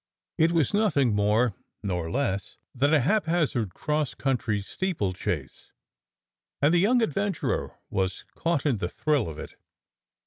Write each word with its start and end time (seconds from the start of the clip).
It 0.39 0.51
was 0.51 0.73
nothing 0.73 1.13
more 1.13 1.53
nor 1.83 2.09
less 2.09 2.57
than 2.73 2.91
a 2.91 3.01
haphazard 3.01 3.75
cross 3.75 4.15
country 4.15 4.59
steeplechase, 4.59 5.71
and 6.59 6.73
the 6.73 6.79
young 6.79 7.03
adventurer 7.03 7.77
was 7.91 8.25
caught 8.33 8.65
in 8.65 8.77
the 8.79 8.89
thrill 8.89 9.29
of 9.29 9.37
it. 9.37 9.53